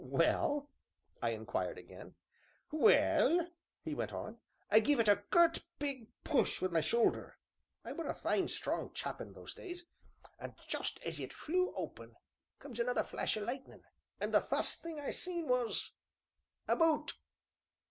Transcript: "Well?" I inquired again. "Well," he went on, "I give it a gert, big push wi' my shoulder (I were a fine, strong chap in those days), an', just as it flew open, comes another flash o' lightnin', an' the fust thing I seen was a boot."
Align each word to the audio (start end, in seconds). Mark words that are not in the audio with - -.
"Well?" 0.03 0.71
I 1.21 1.29
inquired 1.29 1.77
again. 1.77 2.15
"Well," 2.71 3.51
he 3.83 3.93
went 3.93 4.11
on, 4.11 4.39
"I 4.71 4.79
give 4.79 4.99
it 4.99 5.07
a 5.07 5.21
gert, 5.29 5.63
big 5.77 6.07
push 6.23 6.59
wi' 6.59 6.69
my 6.69 6.81
shoulder 6.81 7.37
(I 7.85 7.91
were 7.91 8.07
a 8.07 8.15
fine, 8.15 8.47
strong 8.47 8.93
chap 8.93 9.21
in 9.21 9.33
those 9.33 9.53
days), 9.53 9.85
an', 10.39 10.55
just 10.67 10.99
as 11.05 11.19
it 11.19 11.31
flew 11.33 11.71
open, 11.75 12.15
comes 12.57 12.79
another 12.79 13.03
flash 13.03 13.37
o' 13.37 13.41
lightnin', 13.41 13.83
an' 14.19 14.31
the 14.31 14.41
fust 14.41 14.81
thing 14.81 14.99
I 14.99 15.11
seen 15.11 15.47
was 15.47 15.91
a 16.67 16.75
boot." 16.75 17.13